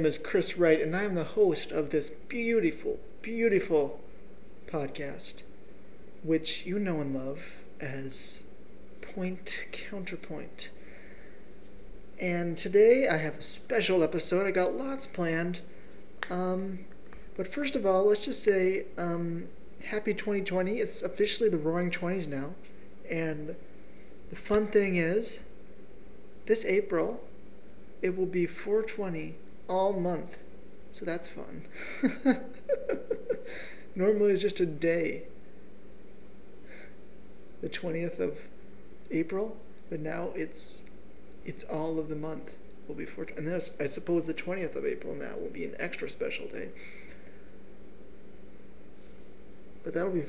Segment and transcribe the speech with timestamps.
[0.00, 4.00] Name is Chris Wright, and I am the host of this beautiful, beautiful
[4.66, 5.42] podcast,
[6.22, 7.40] which you know and love
[7.82, 8.42] as
[9.02, 10.70] Point Counterpoint.
[12.18, 14.46] And today I have a special episode.
[14.46, 15.60] I got lots planned.
[16.30, 16.78] Um,
[17.36, 19.48] but first of all, let's just say um,
[19.84, 20.78] happy 2020.
[20.78, 22.54] It's officially the Roaring Twenties now,
[23.10, 23.54] and
[24.30, 25.40] the fun thing is,
[26.46, 27.22] this April,
[28.00, 29.34] it will be 420
[29.70, 30.38] all month.
[30.90, 31.62] So that's fun.
[33.94, 35.22] Normally it's just a day,
[37.62, 38.38] the 20th of
[39.10, 39.56] April,
[39.88, 40.84] but now it's
[41.44, 42.52] it's all of the month
[42.86, 45.74] will be 4 and then I suppose the 20th of April now will be an
[45.78, 46.68] extra special day.
[49.84, 50.24] But that'll be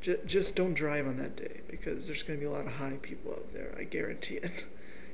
[0.00, 2.98] just don't drive on that day because there's going to be a lot of high
[3.02, 3.74] people out there.
[3.78, 4.66] I guarantee it.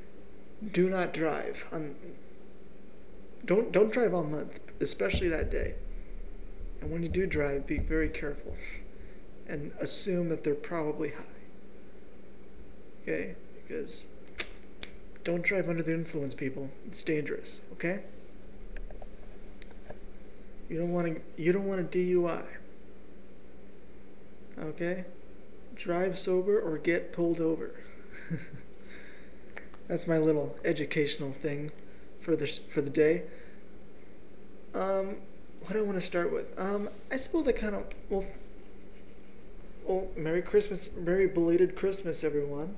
[0.73, 1.95] Do not drive on.
[3.45, 5.75] Don't don't drive all month, especially that day.
[6.81, 8.57] And when you do drive, be very careful,
[9.47, 11.43] and assume that they're probably high.
[13.03, 13.35] Okay,
[13.67, 14.07] because
[15.25, 16.71] don't drive under the influence, people.
[16.87, 17.63] It's dangerous.
[17.73, 18.03] Okay.
[20.69, 21.43] You don't want to.
[21.43, 22.45] You don't want a DUI.
[24.59, 25.05] Okay?
[25.75, 27.75] Drive sober or get pulled over.
[29.89, 31.73] That's my little educational thing
[32.23, 33.23] for the for the day.
[34.75, 35.17] Um,
[35.63, 36.59] what do I want to start with?
[36.59, 38.25] Um, I suppose I kind of well.
[39.85, 42.77] Well, Merry Christmas, Merry belated Christmas, everyone.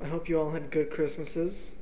[0.00, 1.76] I hope you all had good Christmases.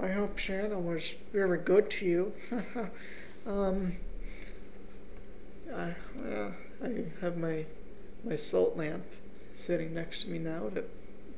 [0.00, 2.32] I hope Santa was very good to you.
[3.46, 3.92] um,
[5.72, 5.94] I,
[6.28, 6.50] uh,
[6.82, 7.64] I have my
[8.24, 9.04] my salt lamp
[9.54, 10.84] sitting next to me now to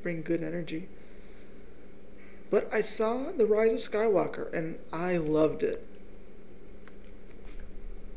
[0.03, 0.89] bring good energy.
[2.51, 5.87] But I saw The Rise of Skywalker and I loved it.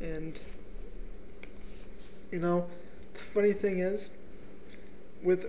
[0.00, 0.40] And
[2.30, 2.68] you know,
[3.14, 4.10] the funny thing is
[5.22, 5.46] with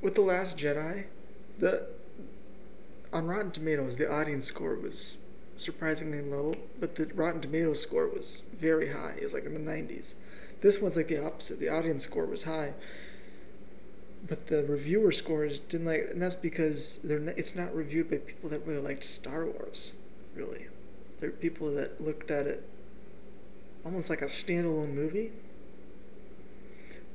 [0.00, 1.04] with The Last Jedi,
[1.58, 1.86] the
[3.12, 5.18] on Rotten Tomatoes the audience score was
[5.56, 9.14] surprisingly low, but the Rotten Tomatoes score was very high.
[9.16, 10.14] It was like in the 90s.
[10.60, 11.60] This one's like the opposite.
[11.60, 12.72] The audience score was high,
[14.26, 18.18] but the reviewer scores didn't like, and that's because they're not, it's not reviewed by
[18.18, 19.92] people that really liked Star Wars.
[20.34, 20.66] Really,
[21.20, 22.66] they're people that looked at it
[23.84, 25.32] almost like a standalone movie.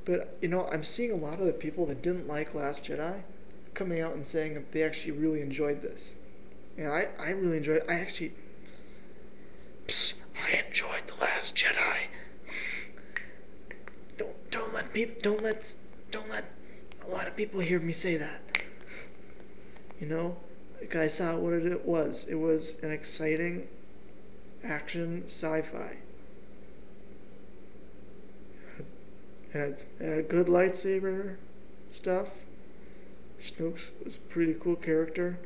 [0.04, 3.22] But you know, I'm seeing a lot of the people that didn't like Last Jedi
[3.74, 6.14] coming out and saying they actually really enjoyed this,
[6.78, 7.78] and I I really enjoyed.
[7.78, 7.86] It.
[7.88, 8.32] I actually.
[9.86, 10.14] Psst,
[10.46, 12.06] I enjoyed the Last Jedi
[14.20, 15.74] don't don't let people don't let
[16.10, 16.44] don't let
[17.06, 18.40] a lot of people hear me say that.
[20.00, 20.36] You know,
[20.94, 22.26] I saw what it was.
[22.28, 23.68] It was an exciting
[24.64, 25.96] action sci-fi.
[29.52, 31.36] Had, had good lightsaber
[31.88, 32.28] stuff.
[33.38, 35.38] Snoke was a pretty cool character.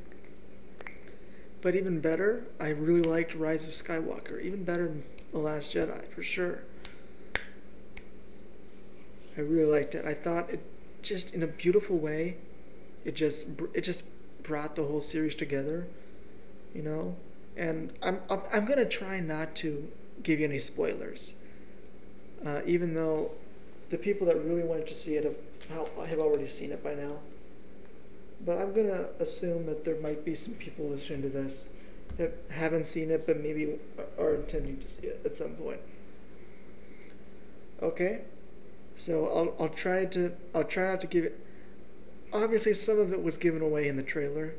[1.62, 4.42] But even better, I really liked Rise of Skywalker.
[4.42, 6.60] Even better than The Last Jedi, for sure.
[9.36, 10.04] I really liked it.
[10.04, 10.60] I thought it
[11.04, 12.36] just in a beautiful way.
[13.04, 14.06] It just it just
[14.42, 15.86] brought the whole series together,
[16.74, 17.16] you know.
[17.56, 19.88] And I'm I'm, I'm gonna try not to
[20.22, 21.34] give you any spoilers,
[22.44, 23.30] uh, even though
[23.90, 25.24] the people that really wanted to see it
[25.68, 27.18] have have already seen it by now.
[28.44, 31.66] But I'm gonna assume that there might be some people listening to this
[32.16, 33.78] that haven't seen it, but maybe
[34.18, 35.80] are intending to see it at some point.
[37.82, 38.22] Okay.
[38.96, 41.40] So I'll I'll try to I'll try not to give it.
[42.32, 44.54] Obviously, some of it was given away in the trailer.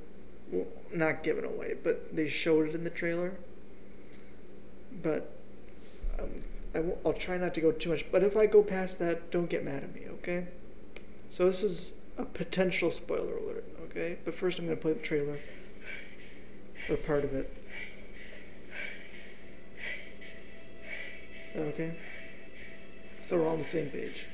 [0.51, 3.33] Well, not given away, but they showed it in the trailer.
[5.01, 5.31] But
[6.19, 6.29] um,
[6.73, 8.05] I won't, I'll try not to go too much.
[8.11, 10.47] But if I go past that, don't get mad at me, okay?
[11.29, 14.17] So this is a potential spoiler alert, okay?
[14.23, 15.37] But first, I'm gonna play the trailer
[16.89, 17.51] or part of it.
[21.55, 21.91] Okay.
[23.25, 24.27] So we're all on the same page.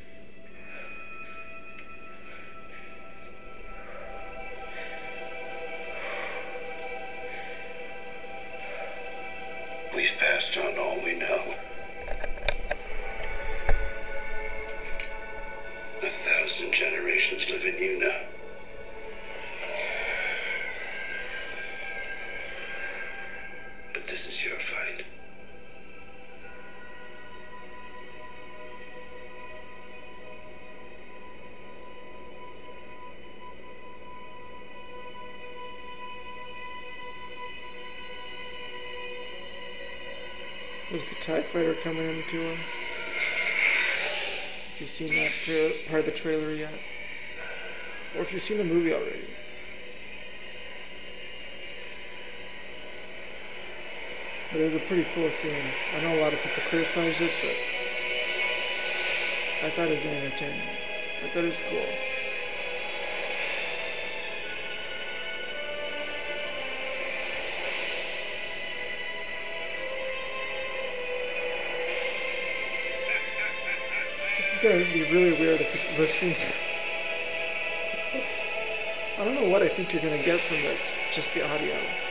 [46.21, 46.73] Trailer yet,
[48.15, 49.25] or if you've seen the movie already.
[54.51, 55.65] But it was a pretty cool scene.
[55.97, 57.55] I know a lot of people criticized it, but
[59.65, 60.61] I thought it was entertaining.
[61.23, 62.20] I thought it was cool.
[74.61, 76.53] Is gonna be really weird if you listen to
[79.19, 82.10] I don't know what I think you're gonna get from this, just the audio.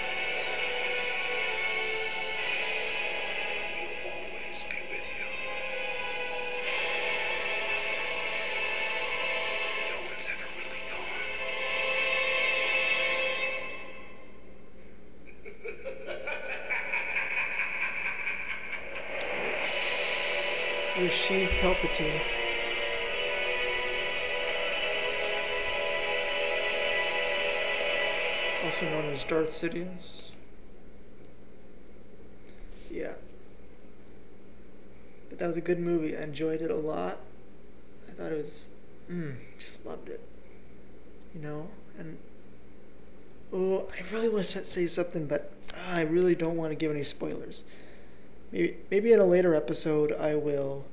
[21.60, 22.20] Palpatine.
[28.64, 30.30] Also known as Darth Sidious.
[32.90, 33.12] Yeah.
[35.28, 36.16] But that was a good movie.
[36.16, 37.18] I enjoyed it a lot.
[38.08, 38.68] I thought it was,
[39.10, 40.20] mm, just loved it.
[41.34, 41.68] You know?
[41.98, 42.16] And,
[43.52, 46.90] oh, I really want to say something, but ah, I really don't want to give
[46.90, 47.64] any spoilers.
[48.50, 50.84] Maybe maybe in a later episode I will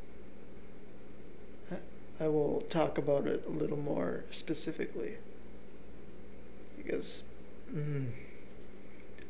[2.20, 5.18] I will talk about it a little more specifically
[6.78, 7.24] because
[7.74, 8.08] mm,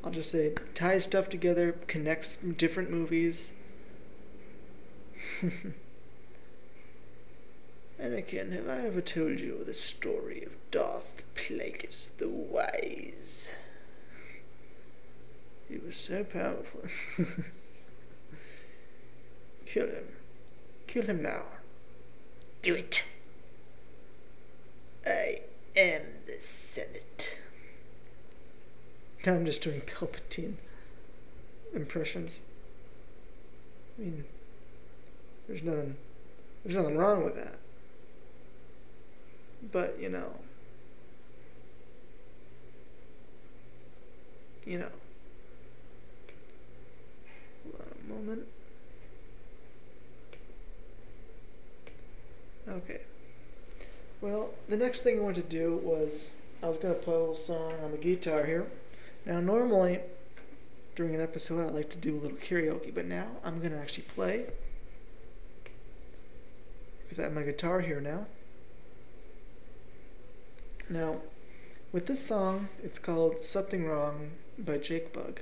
[0.04, 3.52] I'll just say ties stuff together, connects different movies.
[8.02, 13.52] Anakin, have I ever told you the story of Darth Plagueis the Wise?
[15.68, 16.82] He was so powerful.
[19.66, 20.08] Kill him.
[20.86, 21.44] Kill him now.
[22.68, 23.06] Do it.
[25.06, 25.40] I
[25.78, 27.30] am the Senate.
[29.26, 30.56] Now I'm just doing Palpatine
[31.74, 32.42] impressions.
[33.98, 34.26] I mean,
[35.48, 35.96] there's nothing,
[36.66, 37.56] there's nothing wrong with that.
[39.72, 40.34] But you know,
[44.66, 44.92] you know.
[47.64, 48.48] Hold on a moment.
[52.70, 53.02] Okay.
[54.20, 56.32] Well, the next thing I wanted to do was
[56.62, 58.68] I was going to play a little song on the guitar here.
[59.26, 60.00] Now, normally
[60.96, 63.78] during an episode, I like to do a little karaoke, but now I'm going to
[63.78, 64.48] actually play
[67.04, 68.26] because I have my guitar here now.
[70.90, 71.18] Now,
[71.92, 75.42] with this song, it's called Something Wrong by Jake Bug.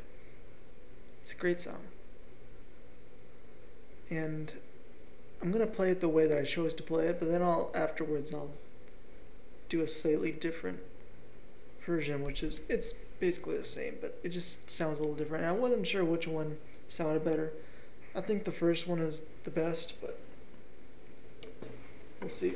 [1.21, 1.85] It's a great song.
[4.11, 4.53] And
[5.45, 7.69] I'm gonna play it the way that I chose to play it, but then I'll
[7.75, 8.49] afterwards I'll
[9.69, 10.79] do a slightly different
[11.85, 15.43] version, which is it's basically the same, but it just sounds a little different.
[15.43, 16.57] And I wasn't sure which one
[16.89, 17.53] sounded better.
[18.15, 20.17] I think the first one is the best, but
[22.21, 22.55] we'll see.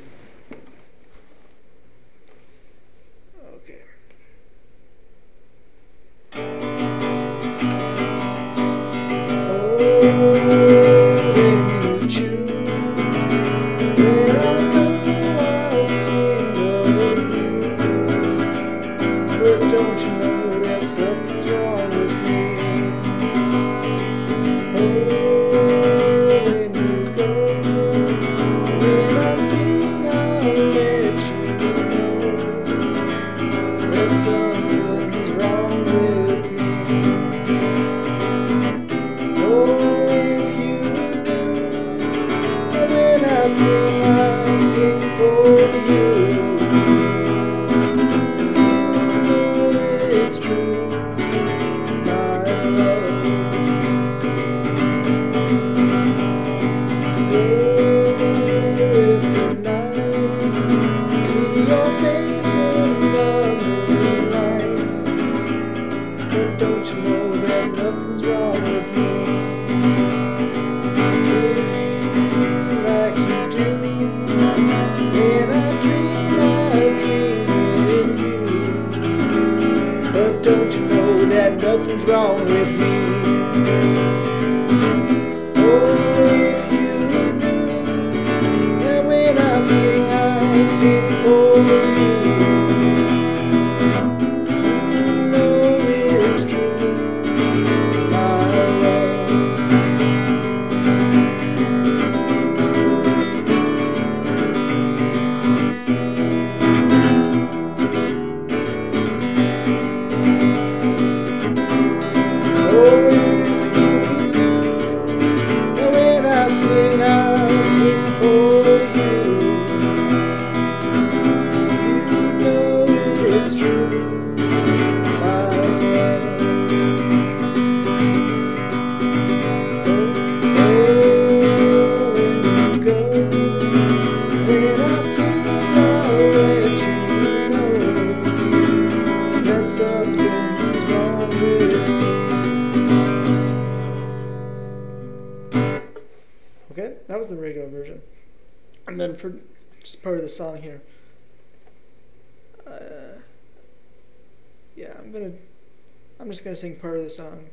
[156.40, 157.44] Just gonna sing part of the song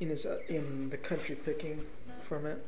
[0.00, 1.80] in this uh, in the country picking
[2.28, 2.58] format.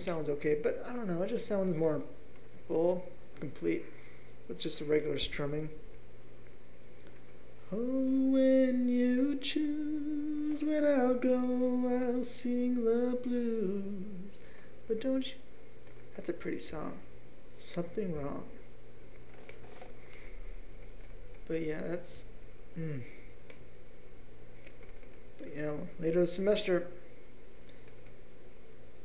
[0.00, 2.02] Sounds okay, but I don't know, it just sounds more
[2.66, 3.04] full,
[3.38, 3.84] complete,
[4.48, 5.70] with just a regular strumming.
[7.72, 11.36] Oh, when you choose, when I'll go,
[12.14, 14.38] I'll sing the blues.
[14.88, 15.34] But don't you?
[16.16, 16.94] That's a pretty song.
[17.58, 18.42] Something wrong.
[21.46, 22.24] But yeah, that's.
[22.78, 23.02] Mm.
[25.38, 26.88] But you know, later this semester,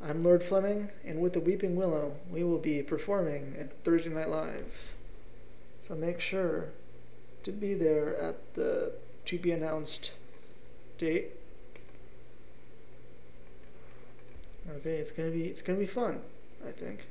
[0.03, 4.29] I'm Lord Fleming, and with the Weeping Willow, we will be performing at Thursday Night
[4.29, 4.93] Live.
[5.81, 6.69] So make sure
[7.43, 8.93] to be there at the
[9.25, 10.11] to be announced
[10.97, 11.31] date.
[14.77, 16.21] Okay, it's gonna be it's gonna be fun,
[16.67, 17.07] I think.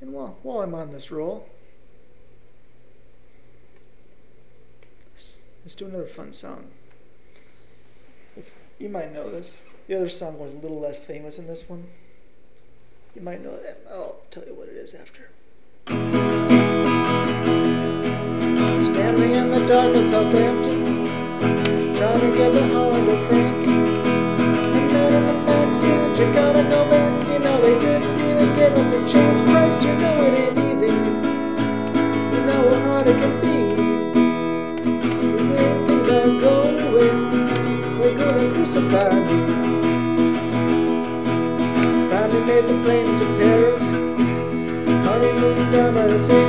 [0.00, 1.48] And while while I'm on this roll,
[5.12, 6.70] let's, let's do another fun song.
[8.78, 11.84] You might know this, the other song was a little less famous than this one.
[13.14, 13.80] You might know that.
[13.90, 15.30] I'll tell you what it is after.
[18.84, 21.06] Standing in the dark of Southampton,
[21.96, 23.66] trying to get behind the France.
[23.66, 27.28] And then in the back said, You gotta go back.
[27.32, 29.40] You know they didn't even give us a chance.
[29.40, 30.92] Christ, you know it ain't easy.
[30.92, 33.55] You know how hard it can be.
[38.86, 38.94] Me.
[42.10, 43.82] Finally made the plane to Paris.
[45.04, 46.46] Honeymoon down by the sea.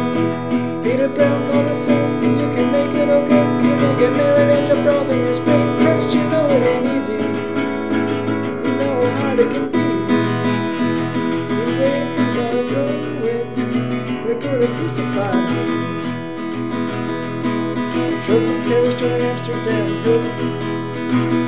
[0.83, 2.21] Peter Brown on the song.
[2.21, 3.45] You can make it okay.
[3.65, 5.79] You can get married and your brother is great.
[5.79, 7.13] Christ, you know it ain't easy.
[7.13, 9.87] You know how it can be.
[11.49, 13.21] The way things are going,
[14.25, 15.61] they're gonna crucify me.
[18.25, 19.87] Drove from Paris to Amsterdam,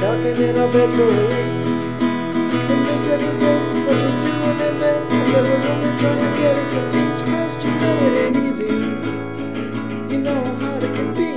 [0.09, 1.99] Talking in our beds for a week.
[1.99, 4.99] The newspaper said, what you're doing in bed?
[5.05, 6.89] I said, we're only trying to get us some.
[7.29, 8.69] Christ, you know it ain't easy.
[10.11, 11.31] You know how hard it can be.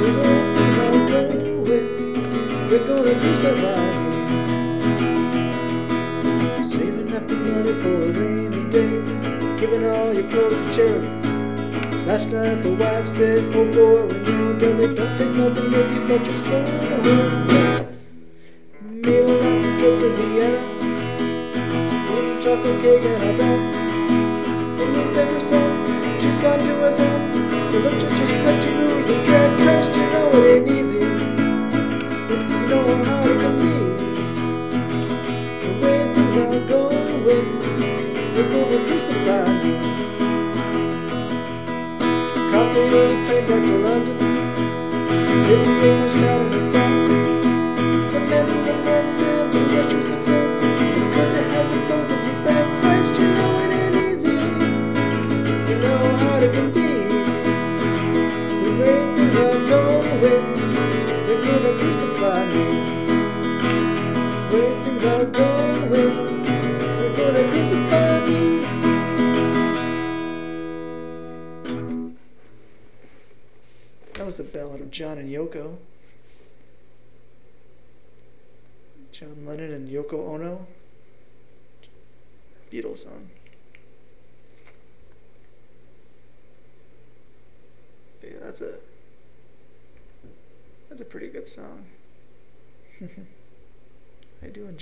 [0.00, 1.42] The way things are going,
[2.70, 4.10] we're gonna crucify me.
[6.66, 8.92] Saving up the money for a rainy day.
[9.60, 11.21] Giving all your clothes to charity.
[12.12, 15.94] Last night the wife said, oh boy, when you're done, it don't take nothing with
[15.94, 17.61] you but your soul.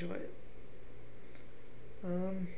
[0.01, 0.35] enjoy it.
[2.05, 2.49] Um,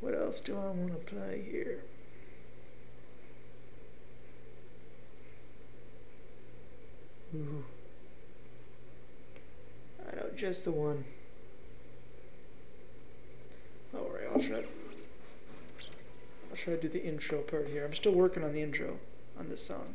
[0.00, 1.80] what else do I want to play here?
[7.34, 7.64] Ooh.
[10.06, 11.04] I know just the one.
[13.94, 14.56] Alright, I'll try.
[16.50, 17.84] I'll try to do the intro part here.
[17.86, 18.98] I'm still working on the intro
[19.38, 19.94] on this song.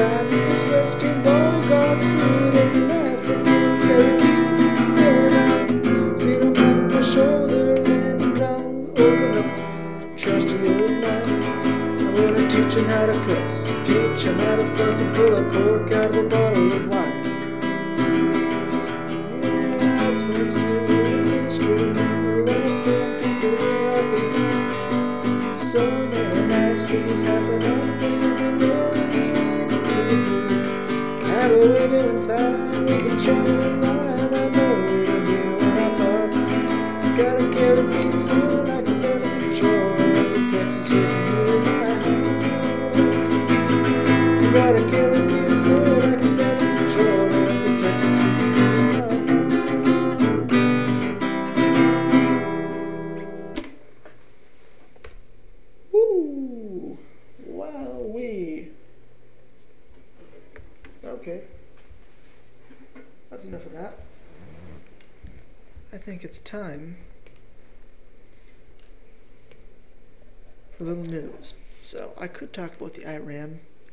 [0.00, 8.88] These Western Bogarts sitting there from Cherokee Then I sit on my shoulder and old
[11.02, 11.16] man
[12.34, 15.79] I'm teach him how to cuss, teach him how to fuss and pull a cord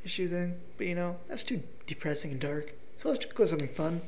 [0.03, 0.55] issue thing.
[0.77, 2.73] But you know, that's too depressing and dark.
[2.97, 4.01] So let's go something fun.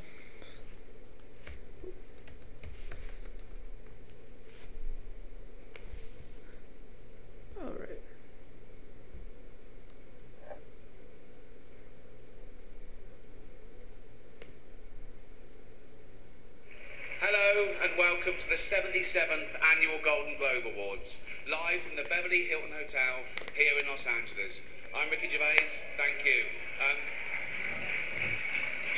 [17.82, 23.24] and welcome to the 77th Annual Golden Globe Awards, live from the Beverly Hilton Hotel
[23.56, 24.60] here in Los Angeles.
[24.92, 26.44] I'm Ricky Gervais, thank you.
[26.84, 27.00] Um,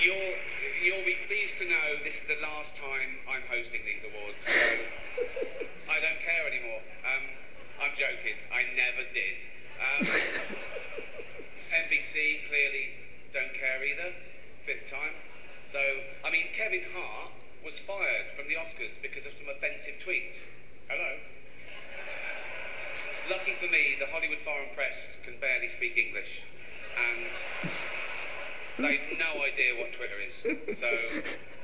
[0.01, 0.33] you'll,
[0.81, 4.49] you'll be pleased to know this is the last time I'm hosting these awards, so
[4.49, 6.81] I don't care anymore.
[7.05, 7.29] Um,
[7.85, 9.45] I'm joking, I never did.
[9.77, 10.09] Um,
[11.85, 12.97] NBC clearly
[13.29, 14.09] don't care either,
[14.65, 15.13] fifth time.
[15.69, 15.77] So,
[16.25, 17.31] I mean, Kevin Hart
[17.63, 20.47] was fired from the Oscars because of some offensive tweets.
[20.89, 21.17] Hello?
[23.29, 26.43] Lucky for me, the Hollywood foreign press can barely speak English.
[26.97, 27.31] And
[28.77, 30.33] they've no idea what Twitter is.
[30.77, 30.87] So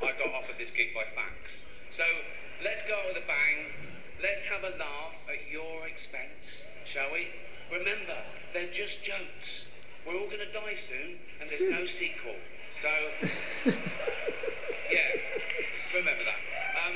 [0.03, 1.65] I got offered this gig by fax.
[1.89, 2.03] So
[2.63, 3.73] let's go out with a bang.
[4.21, 7.27] Let's have a laugh at your expense, shall we?
[7.71, 8.17] Remember,
[8.53, 9.73] they're just jokes.
[10.05, 12.35] We're all going to die soon, and there's no sequel.
[12.73, 12.89] So,
[13.65, 15.36] yeah
[15.97, 16.41] remember that.
[16.77, 16.95] Um,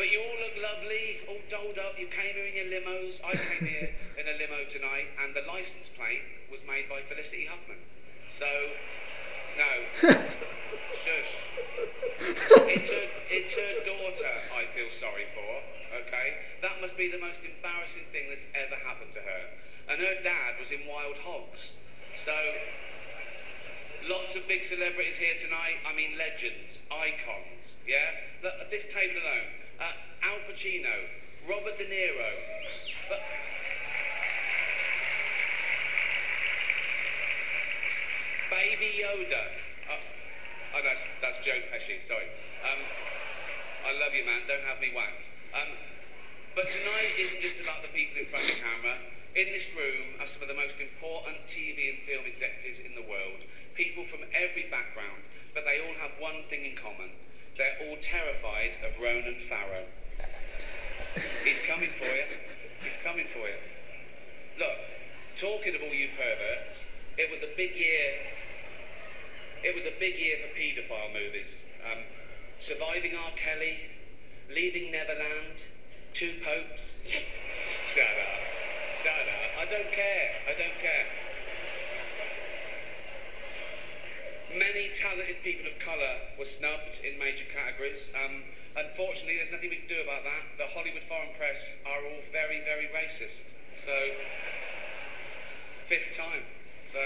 [0.00, 1.98] but you all look lovely, all dolled up.
[1.98, 3.20] You came here in your limos.
[3.24, 7.46] I came here in a limo tonight, and the license plate was made by Felicity
[7.46, 7.76] Huffman.
[8.30, 8.48] So,
[9.60, 9.70] no,
[10.96, 11.44] shush.
[12.72, 15.60] It's her, it's her daughter I feel sorry for,
[16.06, 16.38] okay?
[16.62, 19.42] That must be the most embarrassing thing that's ever happened to her.
[19.90, 21.76] And her dad was in Wild Hogs.
[22.14, 22.34] So,
[24.08, 25.82] lots of big celebrities here tonight.
[25.88, 28.14] I mean, legends, icons, yeah?
[28.42, 29.50] Look, at this table alone.
[29.80, 30.94] Uh, Al Pacino,
[31.48, 32.30] Robert De Niro.
[33.08, 33.20] But,
[38.50, 39.44] Baby Yoda.
[39.92, 40.00] Oh,
[40.76, 42.00] oh, that's that's Joe Pesci.
[42.00, 42.24] Sorry.
[42.64, 42.80] Um,
[43.86, 44.42] I love you, man.
[44.48, 45.28] Don't have me whacked.
[45.54, 45.68] Um,
[46.56, 48.96] but tonight isn't just about the people in front of the camera.
[49.36, 53.04] In this room are some of the most important TV and film executives in the
[53.04, 53.44] world.
[53.78, 55.22] People from every background,
[55.54, 57.14] but they all have one thing in common.
[57.56, 59.86] They're all terrified of Ronan Farrow.
[61.44, 62.26] He's coming for you.
[62.82, 63.54] He's coming for you.
[64.58, 64.74] Look,
[65.36, 66.86] talking of all you perverts,
[67.16, 68.18] it was a big year.
[69.62, 71.66] It was a big year for paedophile movies.
[71.86, 72.02] Um,
[72.58, 73.30] Surviving R.
[73.36, 73.78] Kelly,
[74.50, 75.66] Leaving Neverland,
[76.14, 76.96] Two Popes.
[77.94, 78.42] Shut up.
[79.02, 79.62] Shut up.
[79.62, 80.30] I don't care.
[80.48, 81.06] I don't care.
[84.58, 88.10] Many talented people of colour were snubbed in major categories.
[88.18, 88.42] Um,
[88.74, 90.58] unfortunately, there's nothing we can do about that.
[90.58, 93.54] The Hollywood Foreign Press are all very, very racist.
[93.78, 93.94] So,
[95.86, 96.42] fifth time.
[96.92, 96.98] So,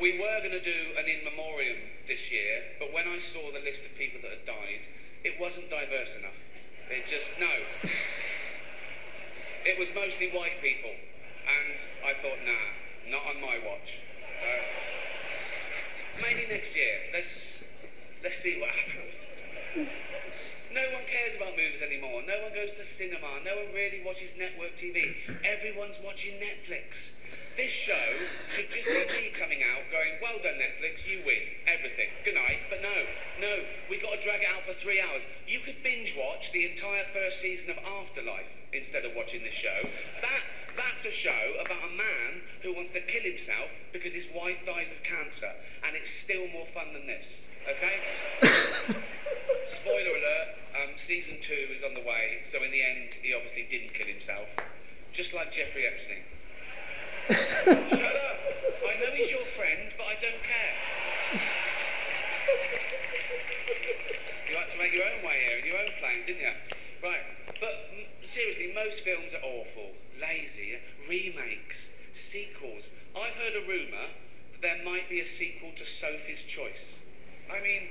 [0.00, 3.58] we were going to do an in memoriam this year, but when I saw the
[3.58, 4.86] list of people that had died,
[5.24, 6.38] it wasn't diverse enough.
[6.90, 7.50] It just, no.
[9.66, 10.94] It was mostly white people.
[11.42, 13.98] And I thought, nah, not on my watch.
[16.22, 16.94] Maybe next year.
[17.12, 17.64] Let's,
[18.22, 19.34] let's see what happens.
[20.72, 22.22] No one cares about movies anymore.
[22.26, 23.42] No one goes to cinema.
[23.44, 25.14] No one really watches network TV.
[25.44, 27.10] Everyone's watching Netflix.
[27.56, 28.14] This show
[28.48, 32.06] should just be me coming out going, well done Netflix, you win everything.
[32.24, 32.62] Good night.
[32.70, 32.94] But no,
[33.40, 35.26] no, we got to drag it out for three hours.
[35.48, 39.82] You could binge watch the entire first season of Afterlife instead of watching this show.
[40.22, 40.40] That
[40.76, 44.92] that's a show about a man who wants to kill himself because his wife dies
[44.92, 45.50] of cancer,
[45.86, 47.50] and it's still more fun than this.
[47.68, 48.00] Okay?
[49.66, 50.48] Spoiler alert:
[50.82, 52.40] um, season two is on the way.
[52.44, 54.48] So in the end, he obviously didn't kill himself,
[55.12, 56.22] just like Jeffrey Epstein.
[57.28, 58.38] Shut up.
[58.82, 61.40] I know he's your friend, but I don't care.
[64.50, 66.52] You had to make your own way here in your own plane, didn't you?
[67.02, 67.22] Right.
[67.60, 67.86] But
[68.30, 69.90] seriously, most films are awful,
[70.20, 72.92] lazy, remakes, sequels.
[73.16, 74.06] I've heard a rumour
[74.52, 77.00] that there might be a sequel to Sophie's Choice.
[77.50, 77.88] I mean,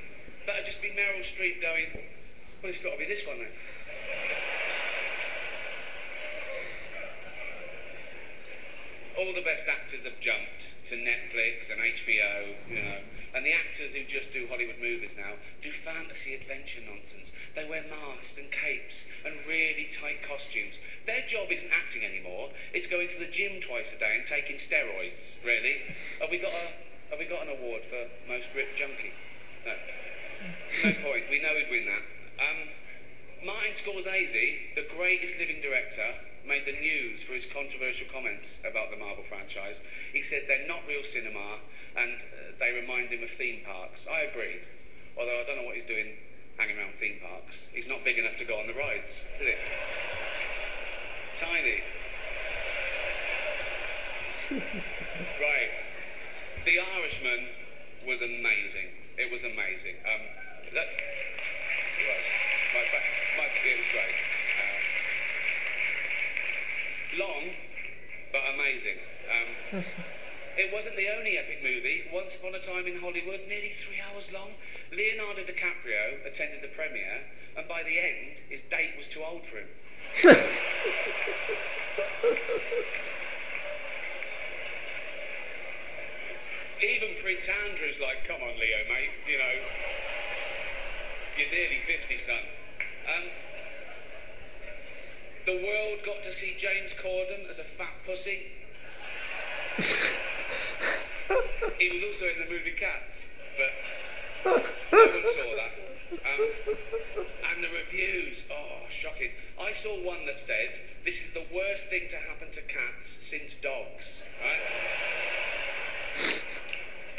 [0.48, 1.88] that'd just be Meryl Streep going,
[2.64, 3.52] well, it's got to be this one then.
[9.20, 13.00] All the best actors have jumped to Netflix and HBO, you know.
[13.36, 17.36] And the actors who just do Hollywood movies now do fantasy adventure nonsense.
[17.54, 20.80] They wear masks and capes and really tight costumes.
[21.06, 22.50] Their job isn't acting anymore.
[22.74, 25.44] It's going to the gym twice a day and taking steroids.
[25.46, 25.84] Really?
[26.22, 29.14] Have we got a have we got an award for most ripped junkie?
[29.66, 29.74] No.
[30.86, 31.26] No point.
[31.30, 32.06] We know he'd win that.
[32.40, 32.70] Um,
[33.46, 36.14] Martin Scorsese, the greatest living director,
[36.48, 39.82] made the news for his controversial comments about the Marvel franchise.
[40.14, 41.60] He said they're not real cinema
[41.96, 44.08] and uh, they remind him of theme parks.
[44.08, 44.58] I agree.
[45.18, 46.16] Although I don't know what he's doing
[46.58, 47.70] hanging around theme parks.
[47.74, 49.54] He's not big enough to go on the rides, is he?
[51.24, 51.80] It's tiny.
[55.40, 55.72] right.
[56.66, 57.48] The Irishman
[58.06, 58.88] was amazing.
[59.18, 59.96] It was amazing.
[60.04, 60.22] Um,
[60.74, 62.26] look, it was.
[62.74, 62.82] My,
[63.38, 64.39] my, it was great.
[67.18, 67.50] Long,
[68.32, 68.98] but amazing.
[69.30, 69.84] Um,
[70.58, 72.04] it wasn't the only epic movie.
[72.14, 74.52] Once Upon a Time in Hollywood, nearly three hours long.
[74.92, 77.26] Leonardo DiCaprio attended the premiere,
[77.58, 79.68] and by the end, his date was too old for him.
[86.82, 89.56] Even Prince Andrew's like, come on, Leo, mate, you know,
[91.38, 92.40] you're nearly 50, son.
[93.06, 93.24] Um,
[95.50, 98.52] The world got to see James Corden as a fat pussy.
[101.80, 103.26] he was also in the movie Cats,
[103.58, 103.72] but
[104.94, 105.72] no one saw that.
[106.14, 106.76] Um,
[107.50, 109.32] and the reviews, oh, shocking.
[109.60, 113.56] I saw one that said, this is the worst thing to happen to cats since
[113.56, 114.62] dogs, right?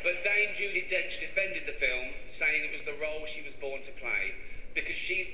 [0.05, 3.83] But Dame Judy Dench defended the film, saying it was the role she was born
[3.83, 4.35] to play,
[4.75, 5.29] because she...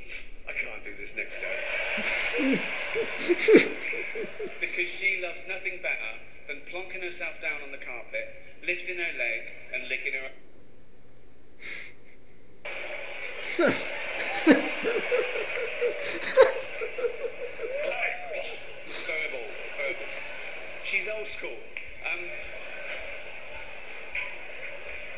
[0.49, 1.49] I can't do this next time.
[4.61, 8.33] because she loves nothing better than plonking herself down on the carpet,
[8.65, 10.31] lifting her leg, and licking her...
[13.57, 13.77] verbal,
[19.77, 20.07] verbal.
[20.85, 21.59] She's old school.
[22.05, 22.21] Um,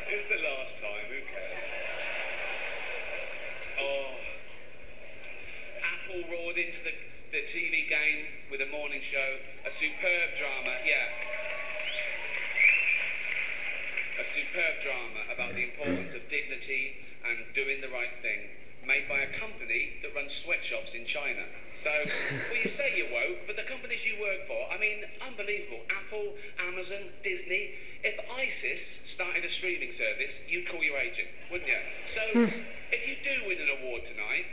[0.09, 1.63] it's the last time, who cares?
[3.79, 4.15] Oh.
[6.09, 6.91] Apple roared into the,
[7.31, 9.37] the TV game with a morning show.
[9.65, 11.05] A superb drama, yeah.
[14.19, 16.95] A superb drama about the importance of dignity
[17.27, 18.49] and doing the right thing,
[18.85, 21.43] made by a company that runs sweatshops in China.
[21.75, 21.91] So,
[22.49, 25.81] well, you say you're woke, but the companies you work for, I mean, unbelievable.
[25.89, 26.33] Apple,
[26.67, 27.71] Amazon, Disney.
[28.03, 31.77] If ISIS started a streaming service, you'd call your agent, wouldn't you?
[32.07, 32.61] So, hmm.
[32.91, 34.45] if you do win an award tonight,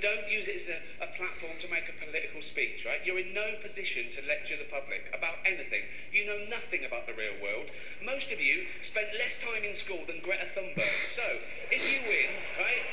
[0.00, 3.00] don't use it as a, a platform to make a political speech, right?
[3.04, 5.88] You're in no position to lecture the public about anything.
[6.12, 7.70] You know nothing about the real world.
[8.04, 11.10] Most of you spent less time in school than Greta Thunberg.
[11.10, 11.24] So,
[11.70, 12.84] if you win, right,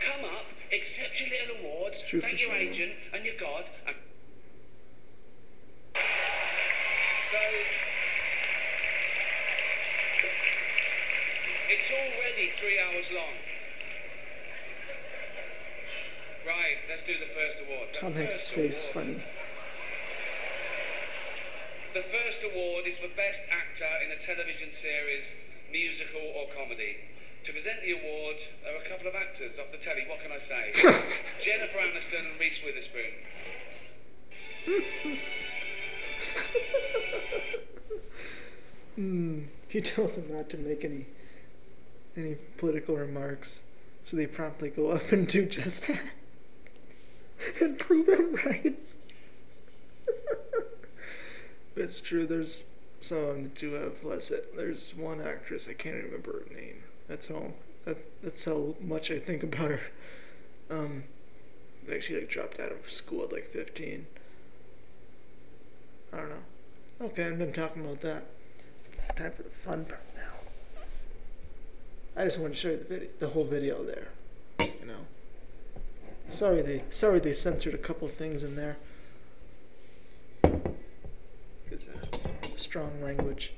[0.00, 3.96] come up, accept your little award, thank your agent and your God, and
[7.30, 7.38] so
[11.68, 13.49] it's already three hours long.
[16.50, 17.90] Right, let's do the first award.
[17.92, 19.06] The Tom Hanks' first face award.
[19.06, 19.22] funny.
[21.94, 25.36] The first award is for Best Actor in a Television Series,
[25.70, 26.96] Musical or Comedy.
[27.44, 28.36] To present the award
[28.66, 30.72] are a couple of actors off the telly, what can I say?
[31.40, 33.14] Jennifer Aniston and Reese Witherspoon.
[38.96, 39.42] Hmm.
[39.68, 41.06] He tells them not to make any
[42.16, 43.62] any political remarks,
[44.02, 46.00] so they promptly go up and do just that
[47.60, 48.78] and prove him right.
[51.74, 52.26] but it's true.
[52.26, 52.64] There's
[53.00, 54.32] some that do have less.
[54.56, 56.82] There's one actress I can't remember her name.
[57.08, 57.52] That's how
[57.84, 59.80] that that's how much I think about her.
[60.70, 61.04] Um,
[61.88, 64.06] like she like dropped out of school at like 15.
[66.12, 67.06] I don't know.
[67.06, 68.24] Okay, I'm done talking about that.
[69.16, 70.32] Time for the fun part now.
[72.16, 74.08] I just wanted to show you the video, the whole video there.
[74.60, 75.06] You know.
[76.30, 78.76] Sorry they sorry they censored a couple things in there.
[82.56, 83.54] Strong language.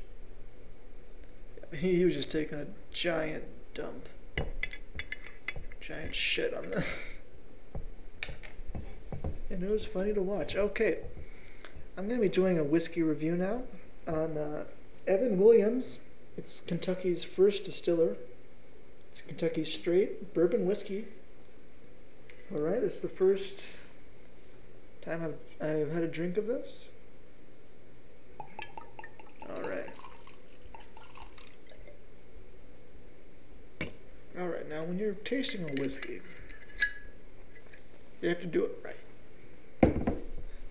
[1.75, 4.09] He, was just taking a giant dump.
[5.81, 6.85] Giant shit on the.
[9.51, 10.57] and it was funny to watch.
[10.57, 10.99] Okay.
[11.97, 13.63] I'm to be doing a whiskey review now
[14.07, 14.65] on uh,
[15.07, 16.01] Evan Williams.
[16.37, 18.17] It's Kentucky's first distiller.
[19.11, 21.07] It's Kentucky straight bourbon whiskey.
[22.55, 23.67] All right, this is the first
[25.01, 26.93] time I've, I've had a drink of this.
[29.49, 29.89] All right.
[34.39, 36.21] All right, now when you're tasting a whiskey,
[38.21, 40.19] you have to do it right.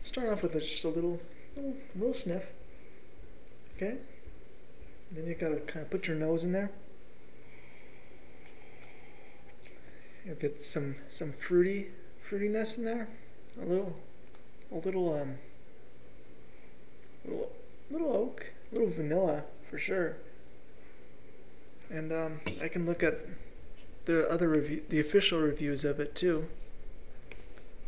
[0.02, 1.20] Start off with just a little,
[1.56, 2.44] little, little sniff.
[3.76, 3.98] Okay?
[5.12, 6.70] Then you gotta kind of put your nose in there.
[10.26, 11.90] You'll get some some fruity
[12.30, 13.08] fruitiness in there.
[13.62, 13.96] A little,
[14.72, 15.36] a little um,
[17.26, 17.52] little,
[17.90, 20.18] little oak, little vanilla for sure.
[21.90, 23.20] And um, I can look at
[24.06, 26.48] the other review, the official reviews of it too,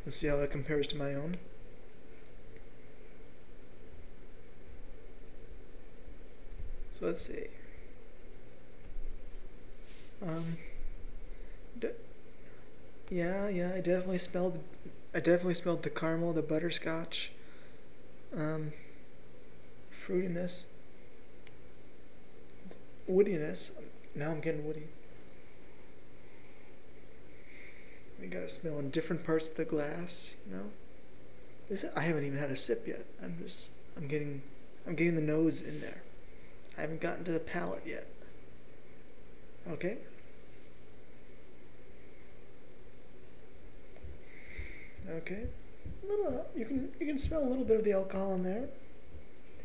[0.04, 1.36] and see how it compares to my own.
[6.92, 7.48] So let's see.
[10.22, 10.58] Um,
[13.14, 14.60] yeah, yeah, I definitely smelled.
[15.14, 17.32] I definitely smelled the caramel, the butterscotch,
[18.36, 18.72] um,
[19.92, 20.64] fruitiness,
[23.08, 23.70] woodiness.
[24.16, 24.88] Now I'm getting woody.
[28.20, 30.66] You gotta smell in different parts of the glass, you know.
[31.70, 33.06] This I haven't even had a sip yet.
[33.22, 34.42] I'm just I'm getting
[34.88, 36.02] I'm getting the nose in there.
[36.80, 38.08] I haven't gotten to the palate yet.
[39.70, 39.98] Okay.
[45.10, 45.48] Okay.
[46.04, 46.46] a little.
[46.56, 48.66] You can you can smell a little bit of the alcohol in there.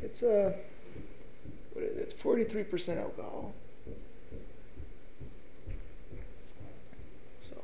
[0.01, 0.53] It's uh,
[1.75, 1.79] a.
[1.79, 1.97] Is it?
[1.97, 3.53] It's forty three percent alcohol.
[7.39, 7.55] So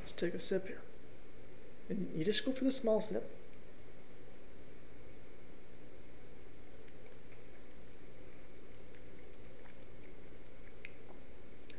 [0.00, 0.80] let's take a sip here.
[1.88, 3.30] And you just go for the small sip.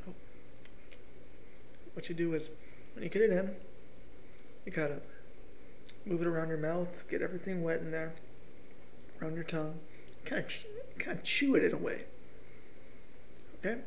[0.08, 0.14] Oh.
[1.94, 2.52] What you do is,
[2.94, 3.56] when you get it in,
[4.66, 5.02] you gotta
[6.06, 8.14] move it around your mouth, get everything wet in there,
[9.22, 9.80] around your tongue,
[10.24, 12.04] kind of, kind of chew it in a way.
[13.60, 13.80] Okay.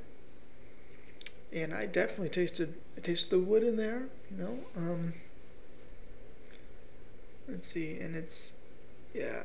[1.53, 4.09] And I definitely tasted, I tasted the wood in there.
[4.31, 5.15] You know, um,
[7.49, 8.53] let's see, and it's,
[9.15, 9.45] yeah,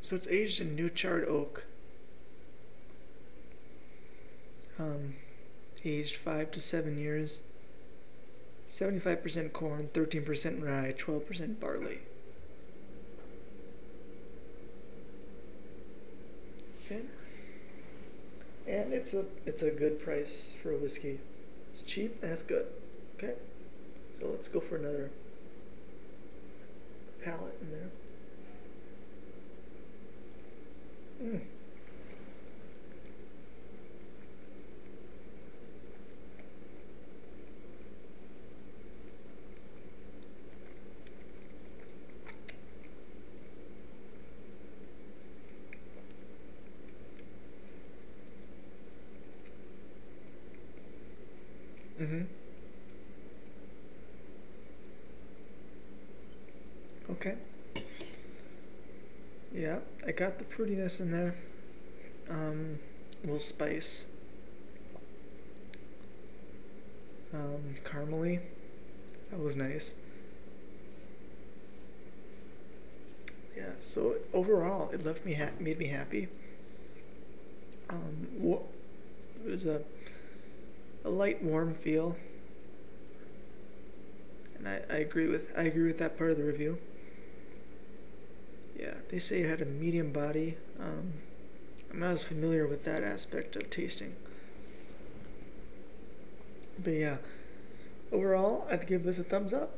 [0.00, 1.64] so it's aged in new charred oak.
[4.78, 5.14] Um,
[5.84, 7.42] aged five to seven years.
[8.74, 12.00] 75% corn, 13% rye, 12% barley.
[16.84, 17.02] Okay.
[18.66, 21.20] And it's a it's a good price for a whiskey.
[21.70, 22.66] It's cheap and it's good.
[23.16, 23.34] Okay.
[24.18, 25.10] So let's go for another
[27.22, 27.90] palate in there.
[31.22, 31.40] Mm.
[52.00, 52.24] Mm-hmm.
[57.12, 57.36] Okay.
[60.14, 61.34] Yeah, I got the fruitiness in there.
[62.28, 62.78] Um,
[63.22, 64.06] little spice.
[67.32, 68.40] Um, caramely.
[69.30, 69.94] That was nice.
[73.56, 76.28] Yeah, so overall, it left me ha- made me happy.
[77.88, 78.28] Um,
[79.44, 79.82] it was a
[81.04, 82.16] a light, warm feel,
[84.56, 86.78] and I, I agree with I agree with that part of the review.
[89.10, 90.56] They say it had a medium body.
[90.80, 91.14] Um,
[91.90, 94.16] I'm not as familiar with that aspect of tasting,
[96.82, 97.16] but yeah,
[98.10, 99.70] overall, I'd give this a thumbs up.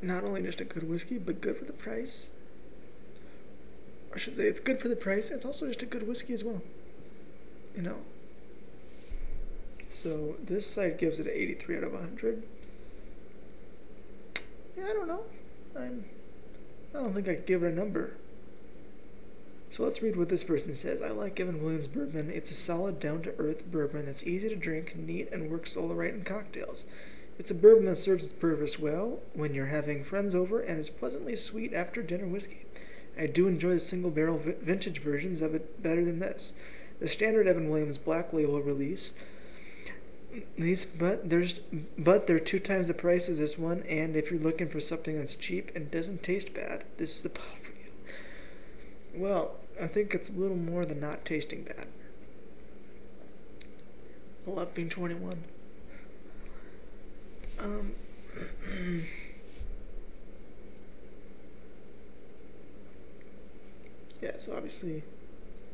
[0.00, 2.30] Not only just a good whiskey, but good for the price.
[4.14, 5.30] I should say, it's good for the price.
[5.30, 6.62] It's also just a good whiskey as well.
[7.76, 7.98] You know.
[9.90, 12.42] So this site gives it an 83 out of 100.
[14.76, 15.22] Yeah, I don't know.
[15.76, 16.04] I'm.
[16.94, 18.14] I don't think I could give it a number.
[19.70, 21.02] So let's read what this person says.
[21.02, 22.30] I like Evan Williams bourbon.
[22.30, 25.94] It's a solid, down to earth bourbon that's easy to drink, neat, and works all
[25.94, 26.86] right in cocktails.
[27.38, 30.90] It's a bourbon that serves its purpose well when you're having friends over and is
[30.90, 32.64] pleasantly sweet after dinner whiskey.
[33.16, 36.54] I do enjoy the single barrel vintage versions of it better than this.
[36.98, 39.12] The standard Evan Williams Black Label release
[40.56, 41.60] these but there's
[41.96, 45.18] but they're two times the price as this one and if you're looking for something
[45.18, 47.90] that's cheap and doesn't taste bad this is the bottle for you.
[49.14, 51.86] Well i think it's a little more than not tasting bad.
[54.46, 55.44] I love being 21
[57.60, 57.92] um
[64.22, 65.02] yeah so obviously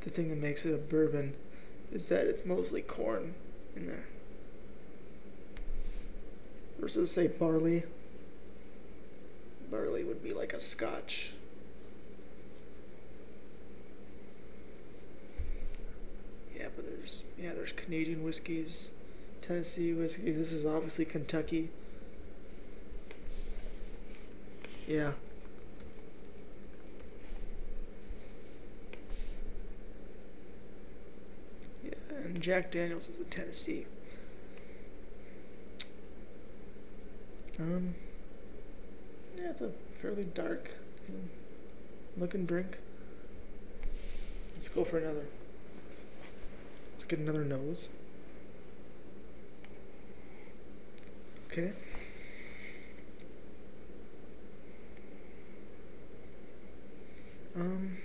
[0.01, 1.35] the thing that makes it a bourbon
[1.93, 3.35] is that it's mostly corn
[3.77, 4.07] in there
[6.85, 7.83] versus say barley.
[9.71, 11.33] Barley would be like a scotch.
[16.55, 18.91] Yeah, but there's yeah, there's Canadian whiskeys,
[19.41, 20.37] Tennessee whiskeys.
[20.37, 21.71] This is obviously Kentucky.
[24.87, 25.13] Yeah.
[31.83, 33.87] Yeah, and Jack Daniels is the Tennessee.
[37.59, 37.95] Um,
[39.39, 40.73] yeah, it's a fairly dark
[42.17, 42.79] looking drink.
[44.53, 45.27] Let's go for another.
[45.87, 46.05] Let's,
[46.93, 47.91] let's get another nose.
[51.51, 51.73] Okay.
[57.57, 57.99] Um,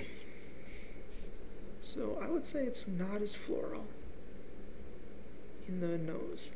[1.81, 3.87] so I would say it's not as floral
[5.67, 6.51] in the nose.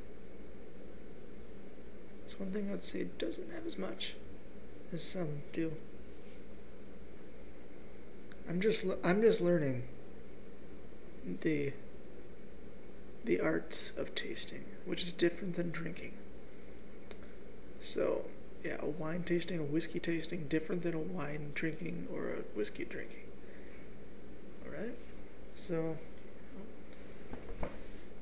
[2.33, 4.15] It's one thing I'd say doesn't have as much
[4.91, 5.73] as some do.
[8.49, 9.83] I'm just I'm just learning
[11.41, 11.73] the
[13.23, 16.13] the art of tasting, which is different than drinking.
[17.79, 18.25] So,
[18.65, 22.85] yeah, a wine tasting, a whiskey tasting, different than a wine drinking or a whiskey
[22.85, 23.27] drinking.
[24.65, 24.95] All right,
[25.53, 25.99] so,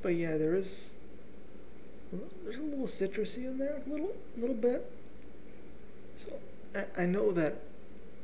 [0.02, 0.96] but yeah, there is.
[2.44, 4.92] There's a little citrusy in there, a little, little bit.
[6.18, 6.34] So
[6.76, 7.62] I, I know that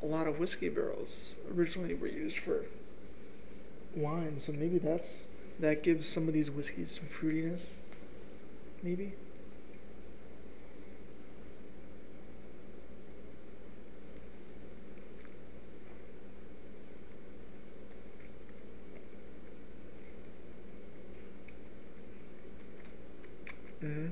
[0.04, 2.66] a lot of whiskey barrels originally were used for
[3.96, 5.28] wine, so maybe that's
[5.60, 7.72] that gives some of these whiskeys some fruitiness.
[8.84, 9.14] Maybe.
[23.84, 24.08] Mm-hmm.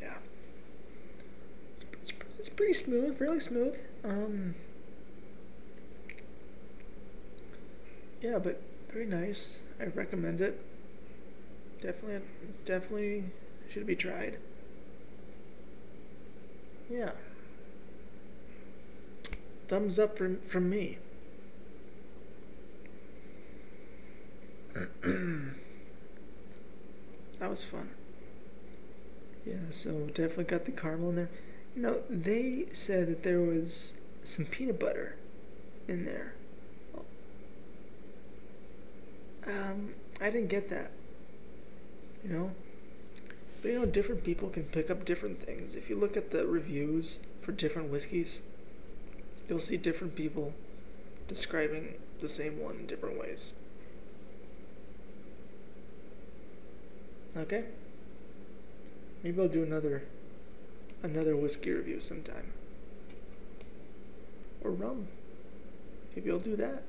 [0.00, 0.14] Yeah.
[1.76, 3.78] It's, it's, it's smooth, fairly smooth.
[4.04, 4.54] Um,
[8.20, 8.60] yeah, but
[8.92, 9.62] very nice.
[9.80, 10.60] I recommend it.
[11.80, 12.26] Definitely,
[12.64, 13.24] definitely
[13.70, 14.38] should be tried.
[16.90, 17.12] Yeah.
[19.68, 20.98] Thumbs up from from me.
[27.38, 27.90] that was fun.
[29.46, 31.30] Yeah, so definitely got the caramel in there.
[31.74, 35.16] You know, they said that there was some peanut butter
[35.88, 36.34] in there.
[39.46, 40.92] Um, I didn't get that.
[42.22, 42.50] You know?
[43.60, 45.74] But you know, different people can pick up different things.
[45.74, 48.40] If you look at the reviews for different whiskeys,
[49.48, 50.54] you'll see different people
[51.28, 53.54] describing the same one in different ways.
[57.36, 57.64] Okay?
[59.22, 60.04] Maybe I'll do another
[61.04, 62.52] another whiskey review sometime.
[64.64, 65.06] Or rum.
[66.16, 66.82] Maybe I'll do that.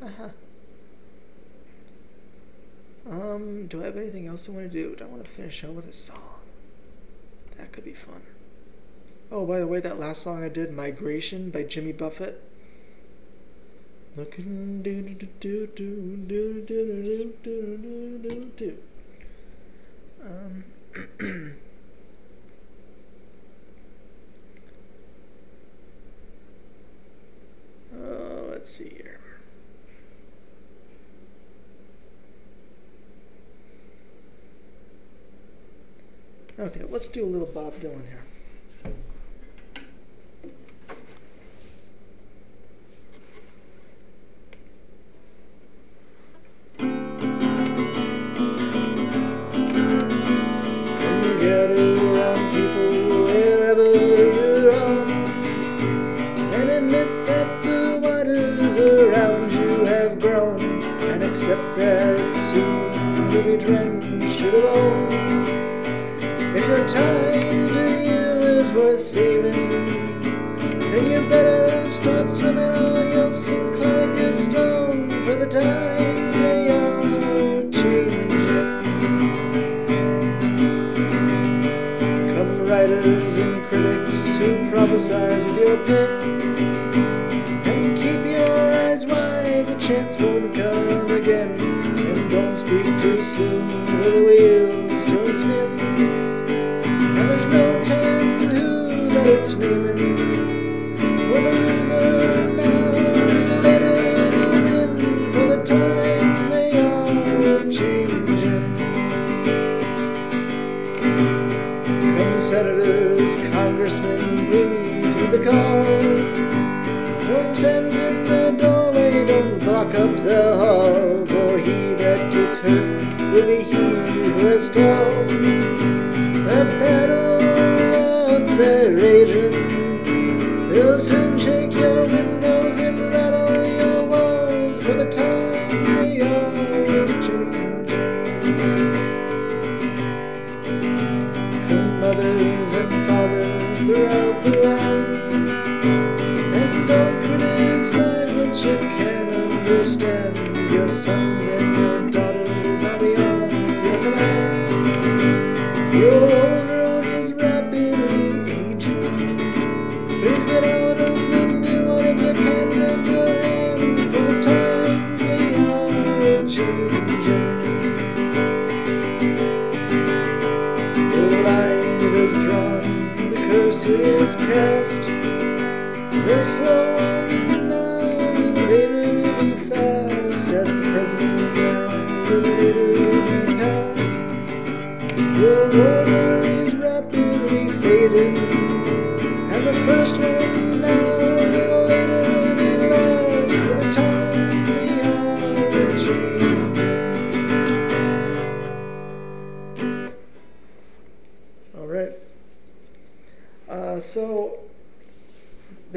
[0.00, 0.28] Haha.
[3.08, 4.96] um, do I have anything else I want to do?
[4.96, 6.40] Do I want to finish up with a song?
[7.58, 8.22] That could be fun.
[9.30, 12.42] Oh, by the way, that last song I did, Migration by Jimmy Buffett.
[14.16, 18.78] Looking do do do do do do do do do do do.
[20.24, 20.64] Um.
[27.94, 29.20] oh, let's see here.
[36.58, 38.24] Okay, let's do a little Bob Dylan here.
[85.86, 86.39] good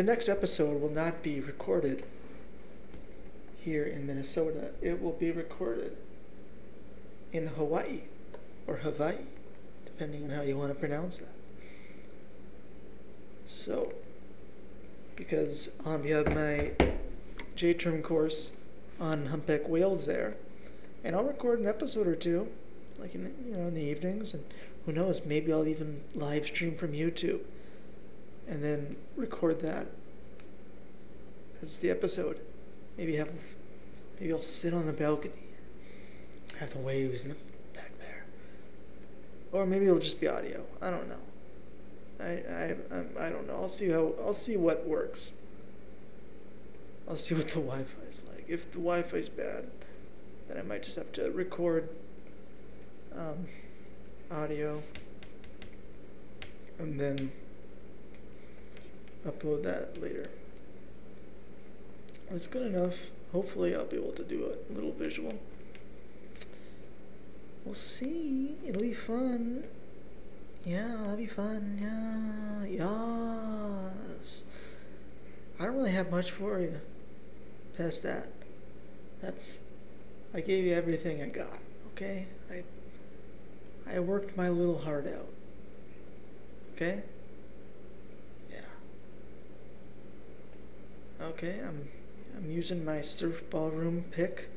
[0.05, 2.03] the next episode will not be recorded
[3.61, 4.71] here in Minnesota.
[4.81, 5.95] It will be recorded
[7.31, 8.01] in Hawaii
[8.67, 9.23] or Hawaii,
[9.85, 11.35] depending on how you want to pronounce that.
[13.47, 13.93] So,
[15.15, 16.71] because um, you have my
[17.55, 18.51] J term course
[18.99, 20.35] on humpback whales there,
[21.05, 22.49] and I'll record an episode or two,
[22.99, 24.43] like in the, you know in the evenings, and
[24.85, 27.39] who knows, maybe I'll even live stream from YouTube,
[28.47, 29.87] and then record that
[31.61, 32.39] as the episode.
[32.97, 33.31] Maybe have,
[34.19, 35.33] maybe I'll sit on the balcony,
[36.59, 37.35] have the waves the
[37.73, 38.25] back there,
[39.51, 40.65] or maybe it'll just be audio.
[40.81, 41.19] I don't know.
[42.19, 42.75] I I
[43.19, 43.55] I don't know.
[43.55, 45.33] I'll see how I'll see what works.
[47.07, 48.45] I'll see what the Wi-Fi is like.
[48.47, 49.65] If the Wi-Fi is bad,
[50.47, 51.89] then I might just have to record
[53.15, 53.45] um,
[54.31, 54.81] audio
[56.79, 57.31] and then
[59.25, 60.29] upload that later.
[62.31, 62.95] It's good enough.
[63.31, 65.33] Hopefully, I'll be able to do a little visual.
[67.65, 68.55] We'll see.
[68.65, 69.63] It'll be fun.
[70.65, 72.65] Yeah, that'll be fun.
[72.69, 72.85] Yeah,
[74.21, 74.45] yes.
[75.59, 76.79] I don't really have much for you
[77.77, 78.27] past that.
[79.21, 79.59] That's
[80.33, 81.59] I gave you everything I got,
[81.93, 82.27] okay?
[82.51, 82.63] I
[83.85, 85.27] I worked my little heart out.
[86.75, 87.01] Okay?
[88.51, 88.59] Yeah.
[91.23, 91.87] Okay, I'm
[92.35, 94.49] I'm using my surf ballroom pick.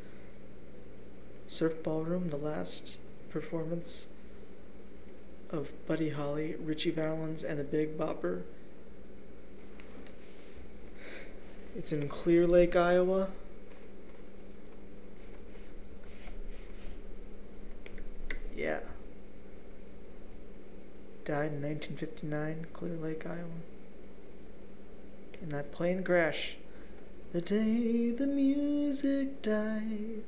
[1.46, 2.96] Surf ballroom, the last
[3.30, 4.08] performance
[5.50, 8.42] of Buddy Holly, Ritchie Valens, and the Big Bopper.
[11.76, 13.28] It's in Clear Lake, Iowa.
[18.56, 18.80] Yeah.
[21.24, 23.75] Died in 1959, Clear Lake, Iowa.
[25.46, 26.56] In that plane crash.
[27.32, 30.24] The day the music died.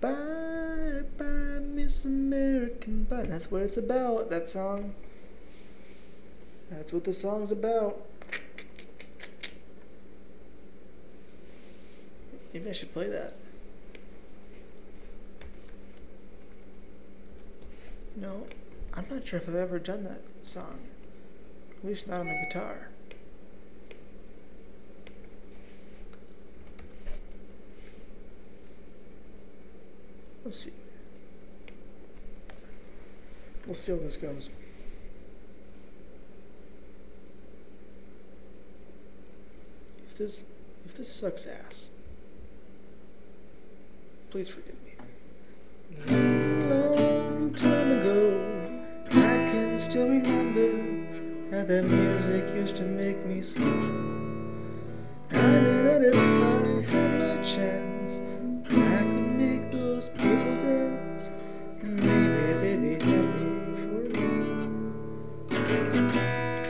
[0.00, 3.24] Bye, bye, Miss American Bye.
[3.24, 4.94] That's what it's about, that song.
[6.70, 8.06] That's what the song's about.
[12.54, 13.34] Maybe I should play that.
[18.14, 18.46] No,
[18.94, 20.78] I'm not sure if I've ever done that song.
[21.78, 22.90] At least not on the guitar.
[30.46, 30.70] Let's see.
[33.66, 34.48] We'll see how this goes.
[40.08, 40.44] If this
[40.84, 41.90] if this sucks ass,
[44.30, 44.92] please forgive me.
[46.70, 54.62] Long time ago, I can still remember how that music used to make me sing.
[55.32, 56.18] I knew that if I
[56.92, 57.95] had my chance,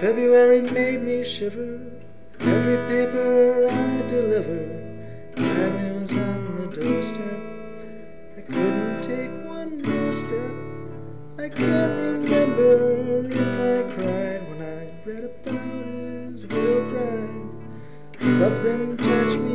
[0.01, 1.81] February made me shiver.
[2.41, 4.67] Every paper I deliver,
[5.35, 7.41] bad news on the doorstep.
[8.37, 10.53] I couldn't take one more step.
[11.39, 15.65] I can't remember if I cried when I read about
[16.31, 17.31] his real pride.
[18.21, 19.46] Something touched me